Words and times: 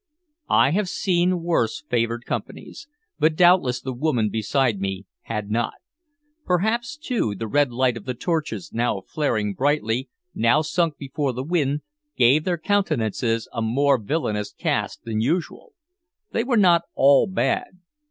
I 0.49 0.71
have 0.71 0.89
seen 0.89 1.43
worse 1.43 1.83
favored 1.87 2.25
companies, 2.25 2.87
but 3.19 3.35
doubtless 3.35 3.79
the 3.79 3.93
woman 3.93 4.31
beside 4.31 4.81
me 4.81 5.05
had 5.21 5.51
not. 5.51 5.73
Perhaps, 6.43 6.97
too, 6.97 7.35
the 7.35 7.45
red 7.47 7.71
light 7.71 7.95
of 7.95 8.05
the 8.05 8.15
torches, 8.15 8.71
now 8.73 9.01
flaring 9.01 9.53
brightly, 9.53 10.09
now 10.33 10.63
sunk 10.63 10.97
before 10.97 11.33
the 11.33 11.43
wind, 11.43 11.81
gave 12.17 12.45
their 12.45 12.57
countenances 12.57 13.47
a 13.53 13.61
more 13.61 13.99
villainous 14.01 14.51
cast 14.53 15.03
than 15.03 15.21
usual. 15.21 15.73
They 16.31 16.43
were 16.43 16.57
not 16.57 16.81
all 16.95 17.27
bad. 17.27 17.79